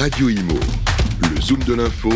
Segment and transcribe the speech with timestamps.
[0.00, 0.58] Radio Imo,
[1.20, 2.08] le Zoom de l'info,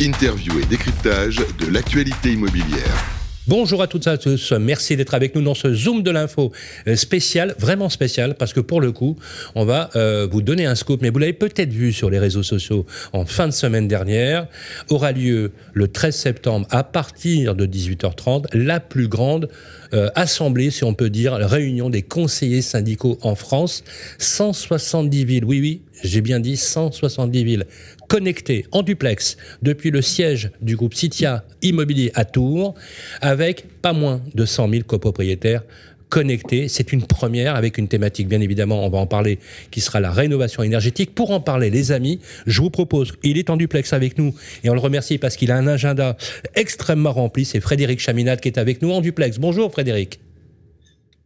[0.00, 3.04] interview et décryptage de l'actualité immobilière.
[3.46, 6.52] Bonjour à toutes et à tous, merci d'être avec nous dans ce Zoom de l'info
[6.86, 9.16] euh, spécial, vraiment spécial, parce que pour le coup,
[9.54, 12.42] on va euh, vous donner un scoop, mais vous l'avez peut-être vu sur les réseaux
[12.42, 14.46] sociaux en fin de semaine dernière,
[14.88, 19.50] aura lieu le 13 septembre à partir de 18h30, la plus grande
[19.94, 23.84] euh, assemblée, si on peut dire, réunion des conseillers syndicaux en France,
[24.18, 27.66] 170 villes, oui oui, j'ai bien dit 170 villes
[28.08, 32.74] connectées en duplex depuis le siège du groupe Citia Immobilier à Tours,
[33.20, 35.62] avec pas moins de 100 000 copropriétaires
[36.08, 36.68] connectés.
[36.68, 39.38] C'est une première avec une thématique, bien évidemment, on va en parler,
[39.70, 41.14] qui sera la rénovation énergétique.
[41.14, 44.70] Pour en parler, les amis, je vous propose, il est en duplex avec nous et
[44.70, 46.16] on le remercie parce qu'il a un agenda
[46.54, 47.44] extrêmement rempli.
[47.44, 49.38] C'est Frédéric Chaminade qui est avec nous en duplex.
[49.38, 50.20] Bonjour Frédéric.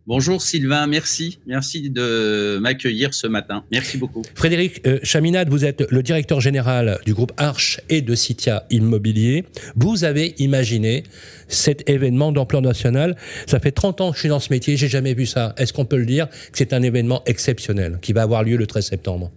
[0.05, 1.39] Bonjour Sylvain, merci.
[1.47, 3.63] Merci de m'accueillir ce matin.
[3.71, 4.23] Merci beaucoup.
[4.35, 9.45] Frédéric euh, Chaminade, vous êtes le directeur général du groupe Arche et de Citia Immobilier.
[9.77, 11.05] Vous avez imaginé
[11.47, 13.17] cet événement d'ampleur nationale.
[13.47, 15.55] Ça fait 30 ans que je suis dans ce métier, j'ai jamais vu ça.
[15.57, 18.67] Est-ce qu'on peut le dire que c'est un événement exceptionnel qui va avoir lieu le
[18.67, 19.31] 13 septembre?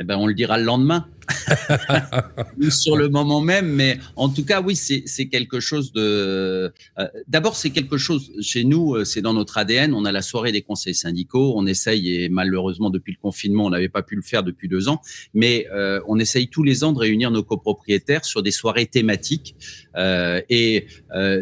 [0.00, 1.06] Eh ben, on le dira le lendemain.
[2.70, 6.72] sur le moment même, mais en tout cas, oui, c'est quelque chose de.
[6.98, 9.94] Euh, d'abord, c'est quelque chose chez nous, euh, c'est dans notre ADN.
[9.94, 11.54] On a la soirée des conseils syndicaux.
[11.56, 14.88] On essaye, et malheureusement, depuis le confinement, on n'avait pas pu le faire depuis deux
[14.88, 15.00] ans,
[15.34, 19.54] mais euh, on essaye tous les ans de réunir nos copropriétaires sur des soirées thématiques.
[19.98, 20.86] et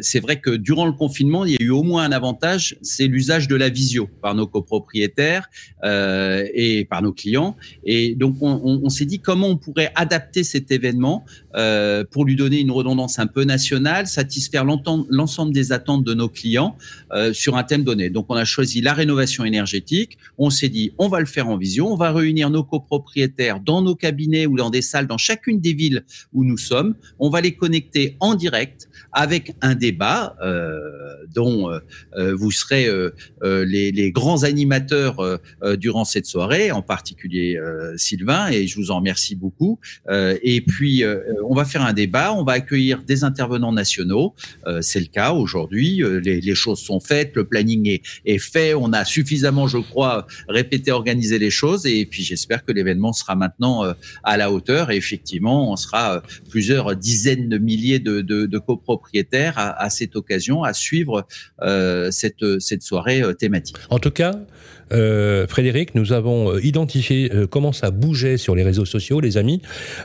[0.00, 3.06] c'est vrai que durant le confinement, il y a eu au moins un avantage, c'est
[3.06, 5.48] l'usage de la visio par nos copropriétaires
[5.84, 7.56] et par nos clients.
[7.84, 11.24] Et donc, on, s'est dit comment on pourrait adapter cet événement
[11.54, 16.28] euh, pour lui donner une redondance un peu nationale, satisfaire l'ensemble des attentes de nos
[16.28, 16.76] clients
[17.12, 18.10] euh, sur un thème donné.
[18.10, 20.18] Donc, on a choisi la rénovation énergétique.
[20.38, 21.92] On s'est dit, on va le faire en vision.
[21.92, 25.72] On va réunir nos copropriétaires dans nos cabinets ou dans des salles dans chacune des
[25.72, 26.94] villes où nous sommes.
[27.18, 30.78] On va les connecter en direct avec un débat euh,
[31.34, 31.70] dont
[32.16, 32.88] vous serez
[33.42, 35.16] les, les, grands animateurs
[35.76, 37.58] durant cette soirée, en particulier
[37.96, 39.65] Sylvain, et je vous en remercie beaucoup.
[40.08, 44.34] Euh, et puis, euh, on va faire un débat, on va accueillir des intervenants nationaux.
[44.66, 46.02] Euh, c'est le cas aujourd'hui.
[46.22, 48.74] Les, choses sont faites, le planning est, fait.
[48.74, 51.86] On a suffisamment, je crois, répété, organisé les choses.
[51.86, 53.84] Et puis, j'espère que l'événement sera maintenant
[54.24, 54.90] à la hauteur.
[54.90, 60.72] Et effectivement, on sera plusieurs dizaines de milliers de, copropriétaires à, à, cette occasion à
[60.72, 61.26] suivre
[62.10, 63.76] cette, cette soirée thématique.
[63.90, 64.32] En tout cas,
[64.92, 69.36] euh, Frédéric, nous avons euh, identifié euh, comment ça bougeait sur les réseaux sociaux, les
[69.36, 69.60] amis.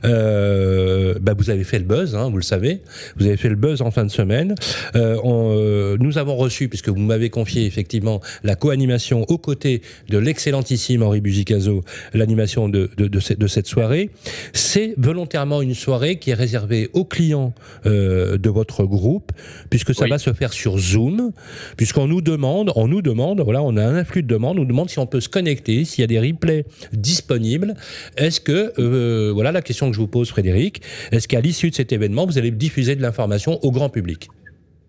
[0.06, 2.82] Euh, bah vous avez fait le buzz, hein, vous le savez.
[3.18, 4.56] Vous avez fait le buzz en fin de semaine.
[4.96, 11.04] On, nous avons reçu, puisque vous m'avez confié effectivement la co-animation aux côtés de l'excellentissime
[11.04, 14.10] Henri Buzicazo, l'animation de, de, de, cette, de, cette soirée.
[14.54, 17.54] C'est volontairement une soirée qui est réservée aux clients
[17.86, 19.32] de votre groupe,
[19.70, 21.32] puisque ça va se faire sur Zoom,
[21.78, 25.00] puisqu'on nous demande, on nous demande, voilà, on a un afflux de demandes, demande si
[25.00, 27.76] on peut se connecter, s'il y a des replays disponibles.
[28.18, 31.76] Est-ce que, euh, voilà la question que je vous pose, Frédéric, est-ce qu'à l'issue de
[31.76, 34.30] cet événement, vous allez diffuser de l'information au grand public?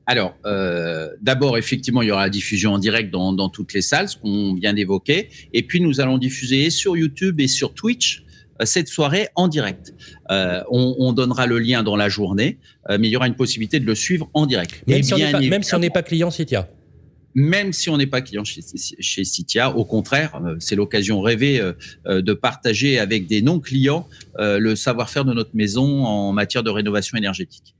[0.06, 3.82] Alors, euh, d'abord, effectivement, il y aura la diffusion en direct dans, dans toutes les
[3.82, 5.28] salles, ce qu'on vient d'évoquer.
[5.52, 8.24] Et puis, nous allons diffuser sur YouTube et sur Twitch
[8.60, 9.94] euh, cette soirée en direct.
[10.30, 12.58] Euh, on, on, donnera le lien dans la journée,
[12.90, 14.82] euh, mais il y aura une possibilité de le suivre en direct.
[14.86, 16.68] Même, si, on pas, même si on n'est pas client Citia
[17.34, 19.76] même si on n'est pas client chez, chez Citia.
[19.76, 21.72] Au contraire, euh, c'est l'occasion rêvée euh,
[22.06, 27.18] euh, de partager avec des non-clients le savoir-faire de notre maison en matière de rénovation
[27.18, 27.74] énergétique.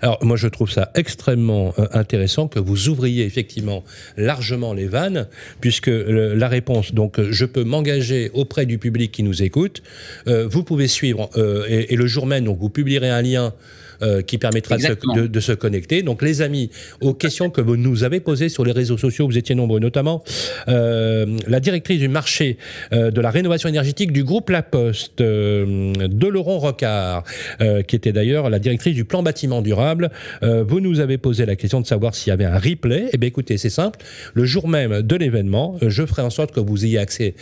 [0.00, 3.84] Alors moi je trouve ça extrêmement intéressant que vous ouvriez effectivement
[4.16, 5.28] largement les vannes,
[5.60, 9.82] puisque la réponse, donc je peux m'engager auprès du public qui nous écoute,
[10.26, 11.30] vous pouvez suivre,
[11.68, 13.54] et, et, le jour même, donc vous publierez un lien
[14.02, 16.02] euh, qui permettra de se, de, se, connecter.
[16.02, 16.70] Donc les amis,
[17.00, 20.24] aux questions que vous nous avez posées sur les réseaux sociaux, vous étiez nombreux, notamment
[20.66, 22.58] euh, la directrice du marché
[22.92, 27.24] euh, de la rénovation énergétique du groupe La Poste, euh, de Laurent Rocard,
[27.60, 30.10] euh, qui était d'ailleurs la directrice du plan bâtiment durable.
[30.42, 33.08] vous nous avez posé la question de savoir s'il y avait un replay.
[33.12, 34.00] Eh bien écoutez, c'est simple.
[34.34, 37.34] Le jour même de l'événement, je ferai en sorte que vous ayez accès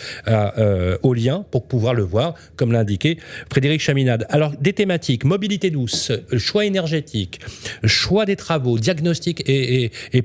[1.02, 3.18] au lien pour pouvoir le voir, comme l'a indiqué
[3.50, 4.26] Frédéric Chaminade.
[4.28, 7.40] Alors des thématiques, mobilité douce, choix énergétique,
[7.84, 10.22] choix des travaux, diagnostic et, et,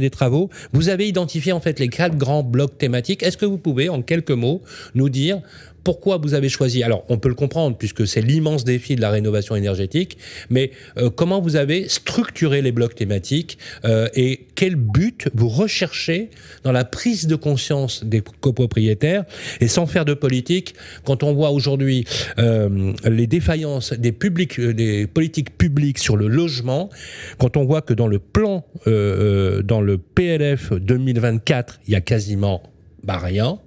[0.00, 3.22] des travaux, vous avez identifié en fait les quatre grands blocs thématiques.
[3.22, 4.62] Est-ce que vous pouvez, en quelques mots,
[4.94, 5.40] nous dire
[5.84, 9.10] pourquoi vous avez choisi Alors, on peut le comprendre puisque c'est l'immense défi de la
[9.10, 10.18] rénovation énergétique,
[10.50, 16.30] mais euh, comment vous avez structuré les blocs thématiques euh, et quel but vous recherchez
[16.64, 19.24] dans la prise de conscience des copropriétaires?
[19.60, 22.04] Et sans faire de politique, quand on voit aujourd'hui
[22.38, 26.90] euh, les défaillances des, publics, euh, des politiques publiques sur le logement,
[27.38, 32.00] quand on voit que dans le plan, euh, dans le PLF 2024, il y a
[32.00, 32.62] quasiment
[33.02, 33.58] bah, rien,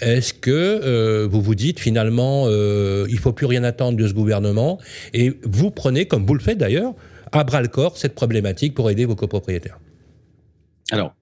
[0.00, 4.78] est-ce que vous vous dites finalement, euh, il faut plus rien attendre de ce gouvernement
[5.12, 6.94] et vous prenez, comme vous le faites d'ailleurs,
[7.32, 9.78] à bras le corps cette problématique pour aider vos copropriétaires?
[10.90, 11.14] Alors,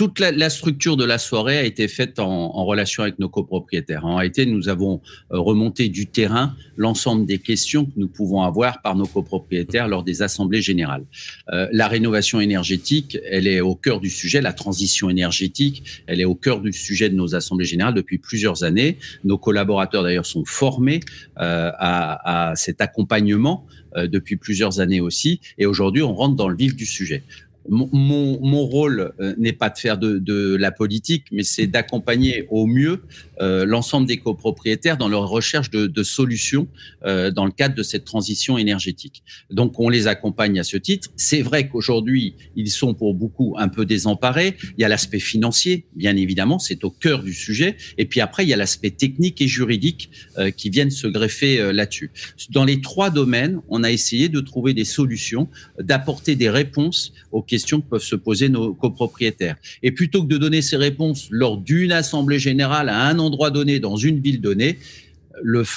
[0.00, 4.06] toute la, structure de la soirée a été faite en, relation avec nos copropriétaires.
[4.06, 8.80] En réalité, nous avons euh, remonté du terrain l'ensemble des questions que nous pouvons avoir
[8.80, 11.04] par nos copropriétaires lors des assemblées générales.
[11.52, 14.40] Euh, la rénovation énergétique, elle est au cœur du sujet.
[14.40, 18.64] La transition énergétique, elle est au cœur du sujet de nos assemblées générales depuis plusieurs
[18.64, 18.96] années.
[19.24, 21.00] Nos collaborateurs, d'ailleurs, sont formés
[21.40, 25.40] euh, à, cet accompagnement depuis plusieurs années aussi.
[25.58, 27.24] Et aujourd'hui, on rentre dans le vif du sujet
[27.68, 33.02] mon, rôle euh, n'est pas de faire de, la politique, mais c'est d'accompagner au mieux
[33.40, 36.66] euh, l'ensemble des copropriétaires dans leur recherche de, solutions
[37.04, 39.22] euh, dans le cadre de cette transition énergétique.
[39.50, 41.10] Donc, on les accompagne à ce titre.
[41.16, 44.56] C'est vrai qu'aujourd'hui, ils sont pour beaucoup un peu désemparés.
[44.78, 47.76] Il y a l'aspect financier, bien évidemment, c'est au cœur du sujet.
[47.98, 50.10] Et puis après, il y a l'aspect technique et juridique
[50.56, 52.10] qui viennent se greffer là-dessus.
[52.50, 55.48] Dans les trois domaines, on a essayé de trouver des solutions,
[55.78, 59.56] d'apporter des réponses aux questions que peuvent se poser nos copropriétaires.
[59.82, 63.80] Et plutôt que de donner ces réponses lors d'une assemblée générale à un endroit donné,
[63.80, 64.78] dans une ville donnée,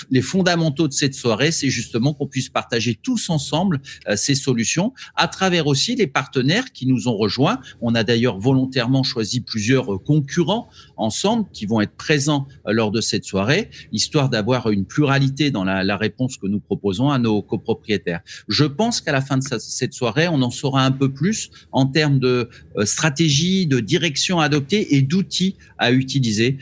[0.09, 4.93] les fondamentaux de cette soirée, c'est justement qu'on puisse partager tous ensemble euh, ces solutions
[5.15, 7.59] à travers aussi les partenaires qui nous ont rejoints.
[7.81, 10.67] On a d'ailleurs volontairement choisi plusieurs euh, concurrents
[10.97, 15.63] ensemble qui vont être présents euh, lors de cette soirée, histoire d'avoir une pluralité dans
[15.63, 18.21] la, la, réponse que nous proposons à nos copropriétaires.
[18.47, 21.85] Je pense qu'à la fin de cette soirée, on en saura un peu plus en
[21.85, 22.49] termes de
[22.83, 26.57] stratégie, de direction à adopter et d'outils à utiliser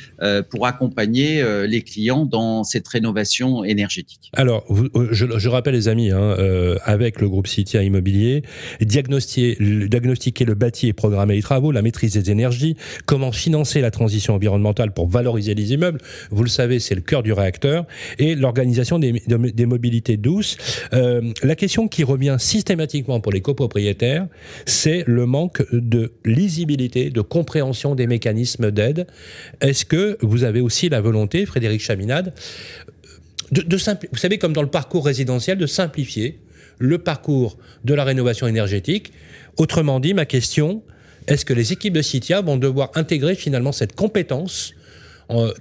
[0.49, 4.31] pour accompagner les clients dans cette rénovation énergétique.
[4.33, 4.65] Alors,
[4.95, 8.43] euh, je, rappelle les amis, hein, euh, avec le groupe Citia Immobilier,
[8.81, 9.57] diagnostiquer,
[9.87, 14.35] diagnostiquer le bâti et programmer les travaux, la maîtrise des énergies, comment financer la transition
[14.35, 15.99] environnementale pour valoriser les immeubles,
[16.29, 17.85] vous le savez, c'est le cœur du réacteur,
[18.19, 20.57] et l'organisation des, des, mobilités douces.
[20.93, 24.27] Euh, la question qui revient systématiquement pour les copropriétaires,
[24.65, 29.07] c'est le manque de lisibilité, de compréhension des mécanismes d'aide.
[29.61, 32.33] Est-ce que vous avez aussi la volonté, Frédéric Chaminade,
[33.51, 33.77] de, de
[34.11, 36.39] vous savez, comme dans le parcours résidentiel, de simplifier
[36.79, 39.13] le parcours de la rénovation énergétique.
[39.57, 40.81] Autrement dit, ma question,
[41.27, 44.73] est-ce que les équipes de CITIA vont devoir intégrer finalement cette compétence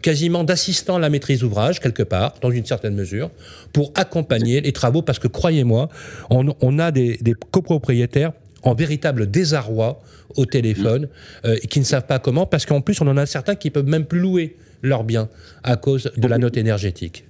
[0.02, 3.30] quasiment d'assistant à la maîtrise d'ouvrage, quelque part, dans une certaine mesure,
[3.72, 5.88] pour accompagner les travaux, parce que croyez-moi,
[6.30, 7.18] on, a des,
[7.50, 8.32] copropriétaires
[8.62, 10.00] en véritable désarroi
[10.36, 11.08] au téléphone,
[11.44, 13.70] euh, et qui ne savent pas comment, parce qu'en plus, on en a certains qui
[13.70, 15.28] peuvent même plus louer leurs biens
[15.62, 17.24] à cause de la note énergétique.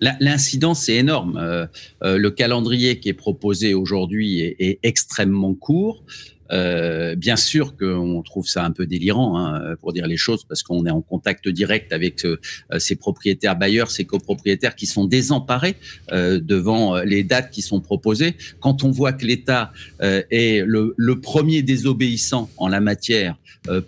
[0.00, 1.36] L'incidence est énorme.
[1.36, 1.66] Euh,
[2.02, 6.02] euh, le calendrier qui est proposé aujourd'hui est, extrêmement court.
[6.50, 10.62] Euh, bien sûr qu'on trouve ça un peu délirant, hein, pour dire les choses, parce
[10.62, 12.36] qu'on est en contact direct avec euh,
[12.78, 15.76] ces propriétaires bailleurs, ces copropriétaires qui sont désemparés
[16.12, 18.36] euh, devant les dates qui sont proposées.
[18.60, 23.36] Quand on voit que l'État est le, le, premier désobéissant en la matière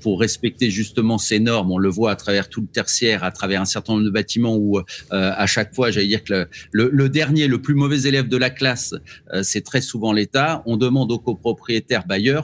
[0.00, 3.60] pour respecter justement ces normes, on le voit à travers tout le tertiaire, à travers
[3.60, 4.80] un certain nombre de bâtiments où
[5.10, 8.50] à chaque fois, j'allais dire que le, le, dernier, le plus mauvais élève de la
[8.50, 8.94] classe,
[9.42, 10.62] c'est très souvent l'État.
[10.66, 12.43] On demande aux copropriétaires bailleurs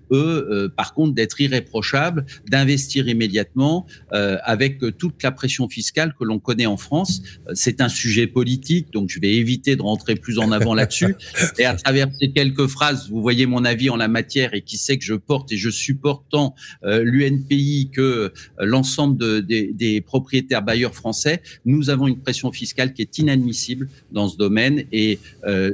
[0.11, 6.23] eux, euh, par contre, d'être irréprochables, d'investir immédiatement euh, avec toute la pression fiscale que
[6.23, 7.21] l'on connaît en France.
[7.47, 11.15] Euh, c'est un sujet politique, donc je vais éviter de rentrer plus en avant là-dessus.
[11.57, 14.77] Et à travers ces quelques phrases, vous voyez mon avis en la matière et qui
[14.77, 20.61] sait que je porte et je supporte tant l'UNPI que l'ensemble de, des, des propriétaires
[20.61, 21.41] bailleurs français.
[21.65, 25.19] Nous avons une pression fiscale qui est inadmissible dans ce domaine et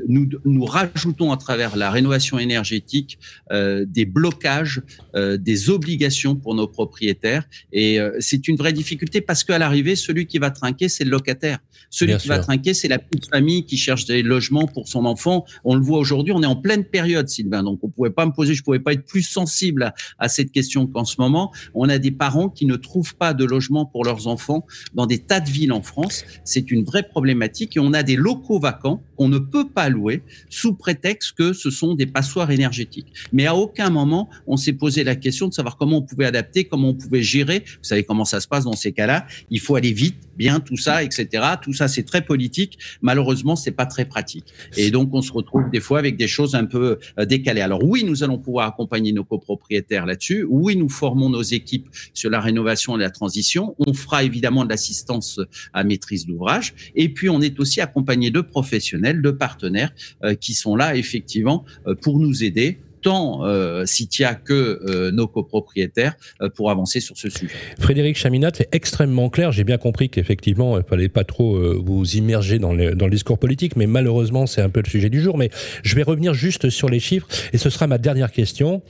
[0.08, 3.20] nous, nous rajoutons à travers la rénovation énergétique
[3.52, 4.82] des blocs blocage
[5.16, 7.44] euh, des obligations pour nos propriétaires.
[7.72, 11.12] Et euh, c'est une vraie difficulté parce qu'à l'arrivée, celui qui va trinquer, c'est le
[11.12, 11.60] locataire.
[11.90, 15.46] Celui qui va trinquer, c'est la petite famille qui cherche des logements pour son enfant.
[15.64, 17.64] On le voit aujourd'hui, on est en pleine période, Sylvain.
[17.64, 20.88] Donc, on pouvait pas me poser, je pouvais pas être plus sensible à, cette question
[20.88, 21.54] qu'en ce moment.
[21.74, 25.20] On a des parents qui ne trouvent pas de logement pour leurs enfants dans des
[25.20, 26.26] tas de villes en France.
[26.44, 30.24] C'est une vraie problématique et on a des locaux vacants qu'on ne peut pas louer
[30.50, 33.14] sous prétexte que ce sont des passoires énergétiques.
[33.32, 36.66] Mais à aucun moment on s'est posé la question de savoir comment on pouvait adapter,
[36.66, 37.64] comment on pouvait gérer.
[37.66, 39.26] Vous savez comment ça se passe dans ces cas-là.
[39.50, 41.44] Il faut aller vite, bien, tout ça, etc.
[41.62, 42.78] Tout ça, c'est très politique.
[43.02, 44.46] Malheureusement, c'est pas très pratique.
[44.76, 47.62] Et donc, on se retrouve des fois avec des choses un peu euh, décalées.
[47.62, 50.46] Alors oui, nous allons pouvoir accompagner nos copropriétaires là-dessus.
[50.50, 53.76] Oui, nous formons nos équipes sur la rénovation et la transition.
[53.80, 55.40] On fera évidemment de l'assistance
[55.74, 56.74] à maîtrise d'ouvrage.
[56.96, 59.92] Et puis, on est aussi accompagné de professionnels, de partenaires
[60.24, 65.30] euh, qui sont là effectivement euh, pour nous aider tant euh, Citia que euh, nos
[65.30, 67.54] copropriétaires euh, pour avancer sur ce sujet.
[67.80, 69.54] Frédéric Chaminat, c'est extrêmement clair.
[69.54, 73.78] J'ai bien compris qu'effectivement, il ne fallait pas trop vous immerger dans le, discours politique,
[73.78, 75.38] mais malheureusement, c'est un peu le sujet du jour.
[75.38, 75.50] Mais
[75.84, 78.82] je vais revenir juste sur les chiffres, et ce sera ma dernière question.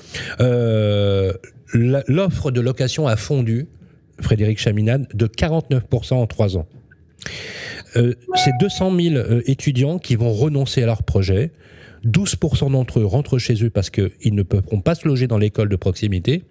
[1.74, 3.68] L'offre de location a fondu,
[4.20, 6.66] Frédéric Chaminat, de 49% en trois ans.
[7.94, 11.52] c'est 200 000 étudiants qui vont renoncer à leur projet.
[12.08, 15.70] 12% d'entre eux rentrent chez eux parce qu'ils ne pourront pas se loger dans l'école
[15.70, 16.44] de proximité.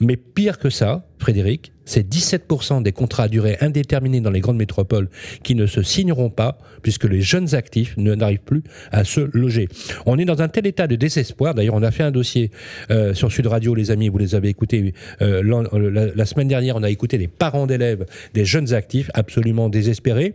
[0.00, 4.58] Mais pire que ça, Frédéric, c'est 17% des contrats à durée indéterminée dans les grandes
[4.58, 5.08] métropoles
[5.42, 9.68] qui ne se signeront pas puisque les jeunes actifs n'arrivent plus à se loger.
[10.06, 11.54] On est dans un tel état de désespoir.
[11.54, 12.52] D'ailleurs, on a fait un dossier
[12.90, 16.76] euh, sur Sud Radio, les amis, vous les avez écoutés euh, la, la semaine dernière.
[16.76, 20.34] On a écouté les parents d'élèves des jeunes actifs absolument désespérés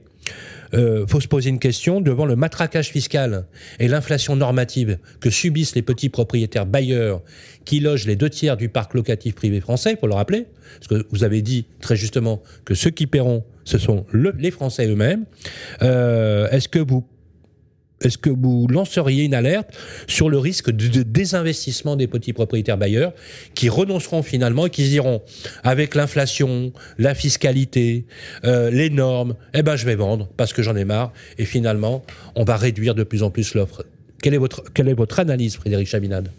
[0.73, 3.45] euh, faut se poser une question devant le matraquage fiscal
[3.79, 7.21] et l'inflation normative que subissent les petits propriétaires bailleurs
[7.65, 10.47] qui logent les deux tiers du parc locatif privé français, pour le rappeler,
[10.79, 14.87] parce que vous avez dit très justement que ceux qui paieront, ce sont les Français
[14.87, 15.25] eux-mêmes.
[15.81, 17.05] Euh, est-ce que vous
[18.01, 19.69] est-ce que vous lanceriez une alerte
[20.07, 23.13] sur le risque de, désinvestissement des petits propriétaires bailleurs
[23.53, 25.21] qui renonceront finalement et qui diront
[25.63, 28.05] avec l'inflation, la fiscalité,
[28.43, 32.03] euh, les normes, eh ben je vais vendre parce que j'en ai marre et finalement
[32.35, 33.85] on va réduire de plus en plus l'offre.
[34.21, 36.31] Quelle est votre quelle est votre analyse, Frédéric Chabinade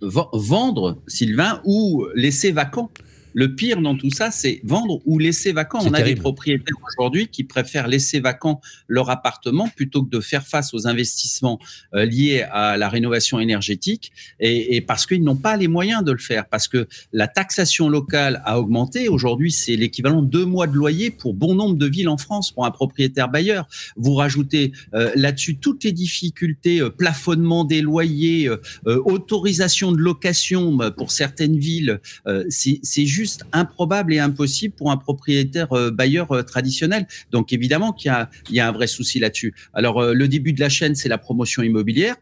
[0.00, 2.90] Vendre, Sylvain, ou laisser vacant?
[3.34, 5.80] Le pire dans tout ça, c'est vendre ou laisser vacant.
[5.84, 10.46] On a des propriétaires aujourd'hui qui préfèrent laisser vacant leur appartement plutôt que de faire
[10.46, 11.58] face aux investissements
[11.94, 16.18] euh, liés à la rénovation énergétique et, parce qu'ils n'ont pas les moyens de le
[16.18, 19.08] faire, parce que la taxation locale a augmenté.
[19.08, 22.52] Aujourd'hui, c'est l'équivalent de deux mois de loyer pour bon nombre de villes en France
[22.52, 23.68] pour un propriétaire bailleur.
[23.96, 28.48] Vous rajoutez euh, là-dessus toutes les difficultés, euh, plafonnement des loyers,
[28.84, 32.00] autorisation de location pour certaines villes.
[32.48, 37.06] c'est juste improbable et impossible pour un propriétaire euh, bailleur euh, traditionnel.
[37.30, 38.12] Donc évidemment qu'il
[38.50, 39.54] y, a, un vrai souci là-dessus.
[39.74, 42.16] Alors euh, le début de la chaîne, c'est la promotion immobilière.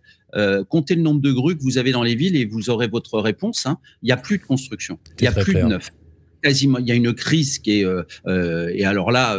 [0.69, 3.21] comptez le nombre de grues que vous avez dans les villes et vous aurez votre
[3.21, 3.67] réponse.
[3.67, 3.79] Hein.
[4.03, 5.91] Il n'y a plus de construction, il n'y a plus de neuf
[6.47, 9.35] quasiment, il y a une crise qui est, euh, euh, et alors là,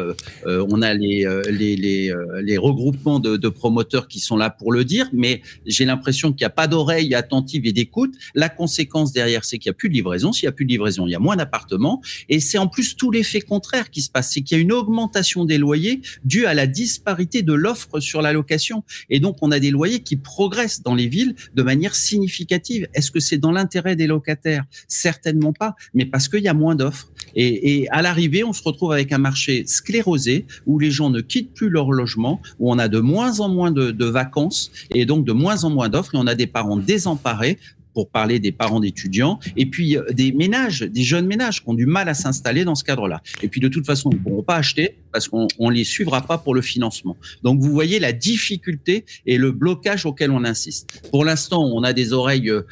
[0.46, 4.74] euh, on a les, les, les, les regroupements de, de, promoteurs qui sont là pour
[4.74, 8.14] le dire, mais j'ai l'impression qu'il n'y a pas d'oreille attentive et d'écoute.
[8.36, 10.34] La conséquence derrière, c'est qu'il n'y a plus de livraison.
[10.34, 12.02] S'il n'y a plus de livraison, il y a moins d'appartements.
[12.28, 14.74] Et c'est en plus tout l'effet contraire qui se passe, c'est qu'il y a une
[14.74, 18.84] augmentation des loyers due à la disparité de l'offre sur la location.
[19.10, 22.90] Et donc, on a des loyers qui progressent dans les villes de manière significative.
[22.94, 24.66] Est-ce que c'est dans l'intérêt des locataires?
[24.90, 26.97] Certainement pas, mais parce qu'il y a moins d'offres.
[27.36, 31.54] Et, à l'arrivée, on se retrouve avec un marché sclérosé où les gens ne quittent
[31.54, 35.24] plus leur logement, où on a de moins en moins de, de vacances et donc
[35.24, 37.60] de moins en moins d'offres et on a des parents désemparés
[37.98, 41.74] pour parler des parents d'étudiants, et puis euh, des ménages, des jeunes ménages qui ont
[41.74, 43.24] du mal à s'installer dans ce cadre-là.
[43.42, 46.22] Et puis de toute façon, ils ne pourront pas acheter parce qu'on ne les suivra
[46.22, 47.18] pas pour le financement.
[47.42, 51.10] Donc vous voyez la difficulté et le blocage auquel on insiste.
[51.10, 52.68] Pour l'instant, on a des oreilles euh,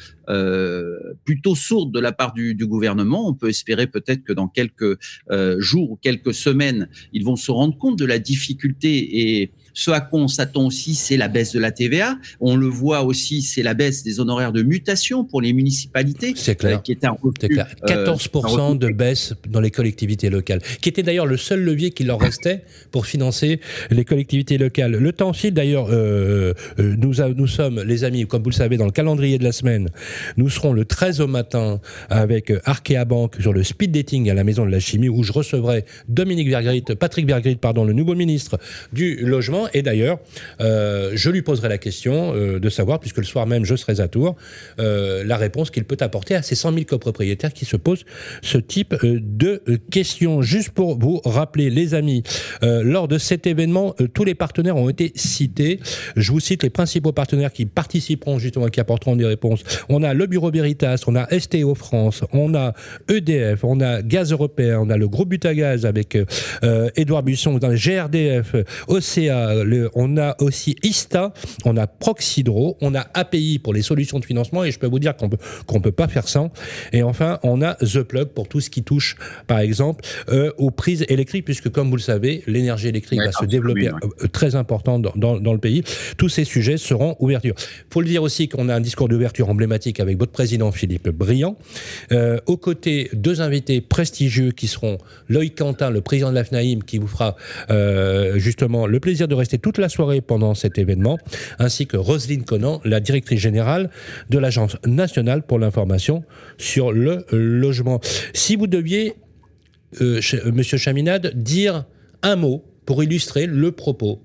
[1.24, 3.28] plutôt sourdes de la part du, du gouvernement.
[3.28, 4.98] On peut espérer peut-être que dans quelques
[5.30, 9.90] euh, jours ou quelques semaines, ils vont se rendre compte de la difficulté et ce
[9.90, 12.16] à quoi on s'attend aussi, c'est la baisse de la TVA.
[12.40, 16.32] On le voit aussi, c'est la baisse des honoraires de mutation pour les municipalités.
[16.32, 16.78] Clair.
[16.78, 21.26] Euh, qui est un 14% euh, de baisse dans les collectivités locales, qui était d'ailleurs
[21.26, 24.92] le seul levier qui leur restait pour financer les collectivités locales.
[24.92, 25.88] Le temps file d'ailleurs.
[25.90, 29.52] Euh, nous, nous sommes, les amis, comme vous le savez, dans le calendrier de la
[29.52, 29.90] semaine.
[30.36, 34.44] Nous serons le 13 au matin avec Arkea Bank sur le speed dating à la
[34.44, 38.58] Maison de la Chimie, où je recevrai Dominique Bergrit, Patrick Bergrit, pardon, le nouveau ministre
[38.92, 40.18] du Logement et d'ailleurs,
[40.60, 44.00] euh, je lui poserai la question euh, de savoir, puisque le soir même je serai
[44.00, 44.36] à Tours,
[44.78, 48.04] euh, la réponse qu'il peut apporter à ces 100 000 copropriétaires qui se posent
[48.42, 50.42] ce type de questions.
[50.42, 52.22] Juste pour vous rappeler, les amis,
[52.62, 55.80] lors de cet événement, tous les partenaires ont été cités.
[56.16, 59.62] Je vous cite les principaux partenaires qui participeront justement, qui apporteront des réponses.
[60.14, 62.72] Le Bureau Veritas, on a STO France, on a
[63.08, 66.18] EDF, on a Gaz Européen, on a le groupe Butagaz avec
[66.96, 68.56] Édouard Busson, dans le GRDF,
[68.88, 69.54] OCA,
[69.94, 71.32] on a aussi ISTA,
[71.64, 74.98] on a Proxydro, on a API pour les solutions de financement et je peux vous
[74.98, 76.50] dire qu'on peut, qu'on peut pas faire sans.
[76.92, 80.70] Et enfin, on a The Plug pour tout ce qui touche, par exemple, euh, aux
[80.70, 84.98] prises électriques, puisque comme vous le savez, l'énergie électrique va se développer euh, très important
[84.98, 85.82] dans, dans, le pays.
[86.16, 87.40] Tous ces sujets seront ouverts.
[87.90, 91.56] Faut le dire aussi qu'on a un discours d'ouverture emblématique avec votre président Philippe Briand,
[92.12, 94.98] euh, aux côtés deux invités prestigieux qui seront
[95.28, 97.36] Loïc Quentin, le président de la FNAIM, qui vous fera
[97.70, 101.18] euh, justement le plaisir de rester toute la soirée pendant cet événement,
[101.58, 103.90] ainsi que Roselyne Conan, la directrice générale
[104.30, 106.24] de l'Agence nationale pour l'information
[106.58, 108.00] sur le logement.
[108.34, 109.14] Si vous deviez,
[110.00, 110.20] euh,
[110.52, 111.84] Monsieur Chaminade, dire
[112.22, 114.22] un mot pour illustrer le propos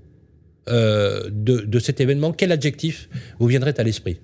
[0.68, 3.10] de, cet événement, quel adjectif
[3.40, 4.20] vous viendrait à l'esprit?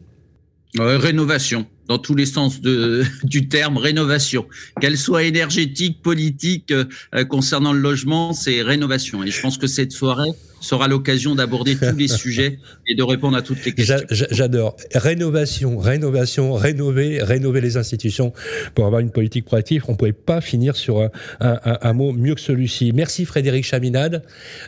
[0.75, 4.45] Rénovation dans tous les sens de, du terme rénovation,
[4.81, 6.85] qu'elle soit énergétique, politique, euh,
[7.25, 9.23] concernant le logement, c'est rénovation.
[9.23, 13.37] Et je pense que cette soirée sera l'occasion d'aborder tous les sujets et de répondre
[13.37, 13.97] à toutes les questions.
[14.09, 14.75] J'adore.
[14.93, 18.33] Rénovation, rénovation, rénover, rénover les institutions
[18.75, 19.83] pour avoir une politique proactive.
[19.87, 22.91] On ne pouvait pas finir sur un, un, un, mot mieux que celui-ci.
[22.93, 24.23] Merci Frédéric Chaminade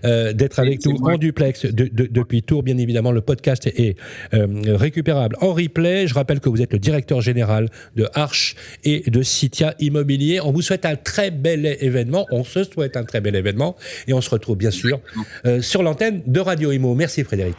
[0.05, 2.63] euh, d'être avec nous en duplex de, de, depuis Tours.
[2.63, 3.95] Bien évidemment, le podcast est
[4.33, 6.07] euh, récupérable en replay.
[6.07, 10.39] Je rappelle que vous êtes le directeur général de Arche et de Citia Immobilier.
[10.41, 12.25] On vous souhaite un très bel événement.
[12.31, 13.75] On se souhaite un très bel événement.
[14.07, 14.99] Et on se retrouve bien sûr
[15.45, 16.95] euh, sur l'antenne de Radio Imo.
[16.95, 17.57] Merci Frédéric.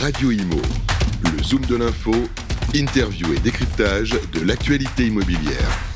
[0.00, 0.60] Radio Imo,
[1.24, 2.14] le zoom de l'info,
[2.74, 5.89] interview et décryptage de l'actualité immobilière.